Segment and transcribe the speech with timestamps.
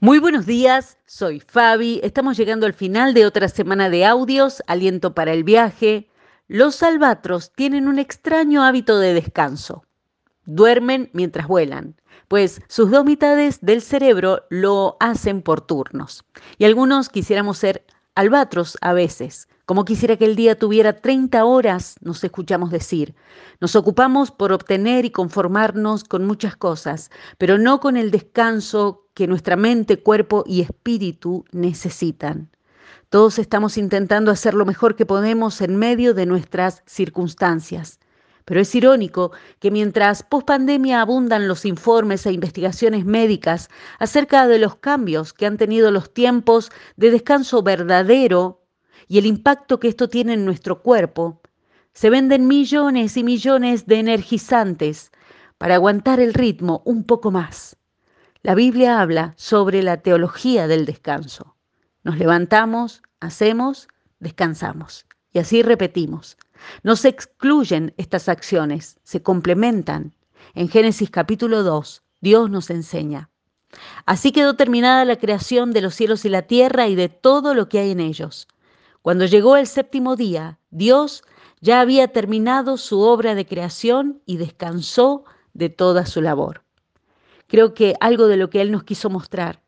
[0.00, 2.00] Muy buenos días, soy Fabi.
[2.02, 6.10] Estamos llegando al final de otra semana de audios, aliento para el viaje.
[6.48, 9.84] Los albatros tienen un extraño hábito de descanso.
[10.46, 11.94] Duermen mientras vuelan,
[12.28, 16.24] pues sus dos mitades del cerebro lo hacen por turnos.
[16.58, 21.96] Y algunos quisiéramos ser albatros a veces, como quisiera que el día tuviera 30 horas,
[22.02, 23.14] nos escuchamos decir.
[23.60, 29.26] Nos ocupamos por obtener y conformarnos con muchas cosas, pero no con el descanso que
[29.26, 32.50] nuestra mente, cuerpo y espíritu necesitan.
[33.08, 38.00] Todos estamos intentando hacer lo mejor que podemos en medio de nuestras circunstancias.
[38.44, 44.58] Pero es irónico que mientras post pandemia abundan los informes e investigaciones médicas acerca de
[44.58, 48.62] los cambios que han tenido los tiempos de descanso verdadero
[49.08, 51.40] y el impacto que esto tiene en nuestro cuerpo,
[51.92, 55.10] se venden millones y millones de energizantes
[55.58, 57.76] para aguantar el ritmo un poco más.
[58.42, 61.56] La Biblia habla sobre la teología del descanso.
[62.02, 65.06] Nos levantamos, hacemos, descansamos.
[65.32, 66.36] Y así repetimos.
[66.82, 70.14] No se excluyen estas acciones, se complementan.
[70.54, 73.30] En Génesis capítulo 2, Dios nos enseña.
[74.06, 77.68] Así quedó terminada la creación de los cielos y la tierra y de todo lo
[77.68, 78.48] que hay en ellos.
[79.02, 81.24] Cuando llegó el séptimo día, Dios
[81.60, 86.62] ya había terminado su obra de creación y descansó de toda su labor.
[87.46, 89.62] Creo que algo de lo que Él nos quiso mostrar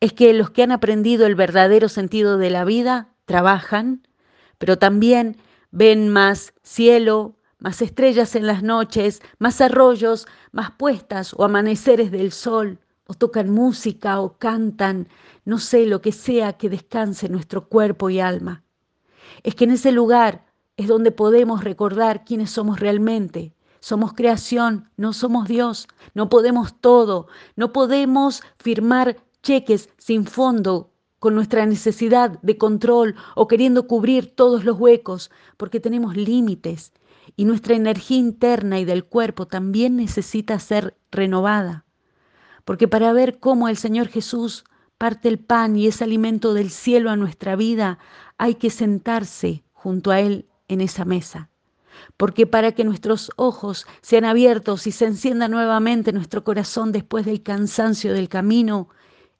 [0.00, 4.06] es que los que han aprendido el verdadero sentido de la vida trabajan,
[4.58, 5.36] pero también
[5.70, 12.32] ven más cielo, más estrellas en las noches, más arroyos, más puestas o amaneceres del
[12.32, 15.08] sol, o tocan música o cantan,
[15.44, 18.64] no sé lo que sea que descanse nuestro cuerpo y alma.
[19.42, 20.44] Es que en ese lugar
[20.76, 23.54] es donde podemos recordar quiénes somos realmente.
[23.80, 31.34] Somos creación, no somos Dios, no podemos todo, no podemos firmar cheques sin fondo con
[31.34, 36.92] nuestra necesidad de control o queriendo cubrir todos los huecos, porque tenemos límites
[37.36, 41.84] y nuestra energía interna y del cuerpo también necesita ser renovada.
[42.64, 44.64] Porque para ver cómo el Señor Jesús
[44.98, 47.98] parte el pan y es alimento del cielo a nuestra vida,
[48.38, 51.50] hay que sentarse junto a Él en esa mesa.
[52.16, 57.42] Porque para que nuestros ojos sean abiertos y se encienda nuevamente nuestro corazón después del
[57.42, 58.88] cansancio del camino,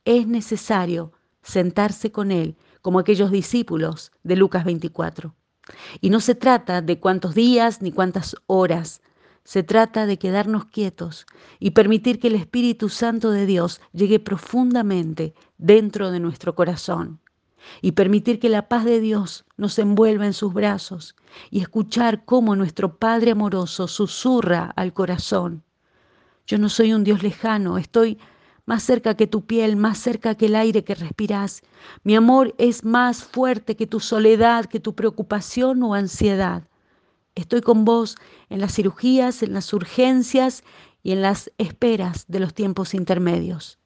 [0.04, 1.12] es necesario
[1.46, 5.34] sentarse con Él, como aquellos discípulos de Lucas 24.
[6.00, 9.00] Y no se trata de cuántos días ni cuántas horas,
[9.44, 11.24] se trata de quedarnos quietos
[11.60, 17.20] y permitir que el Espíritu Santo de Dios llegue profundamente dentro de nuestro corazón
[17.80, 21.14] y permitir que la paz de Dios nos envuelva en sus brazos
[21.50, 25.62] y escuchar cómo nuestro Padre amoroso susurra al corazón.
[26.46, 28.18] Yo no soy un Dios lejano, estoy
[28.66, 31.62] más cerca que tu piel, más cerca que el aire que respiras.
[32.02, 36.64] Mi amor es más fuerte que tu soledad, que tu preocupación o ansiedad.
[37.36, 38.16] Estoy con vos
[38.50, 40.64] en las cirugías, en las urgencias
[41.02, 43.78] y en las esperas de los tiempos intermedios.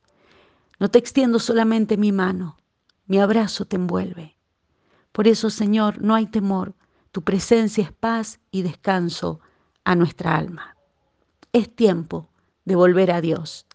[0.78, 2.56] No te extiendo solamente mi mano,
[3.06, 4.36] mi abrazo te envuelve.
[5.12, 6.74] Por eso, Señor, no hay temor,
[7.12, 9.40] tu presencia es paz y descanso
[9.84, 10.76] a nuestra alma.
[11.52, 12.30] Es tiempo
[12.64, 13.66] de volver a Dios.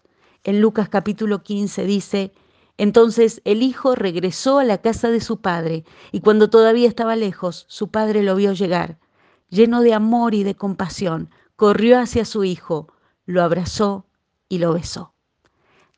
[0.46, 2.32] En Lucas capítulo 15 dice,
[2.78, 7.66] entonces el hijo regresó a la casa de su padre, y cuando todavía estaba lejos,
[7.68, 9.00] su padre lo vio llegar.
[9.48, 12.92] Lleno de amor y de compasión, corrió hacia su hijo,
[13.24, 14.06] lo abrazó
[14.48, 15.14] y lo besó.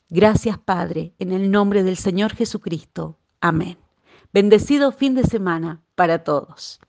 [0.09, 3.19] Gracias, Padre, en el nombre del Señor Jesucristo.
[3.43, 3.77] Amén.
[4.33, 6.81] Bendecido fin de semana para todos.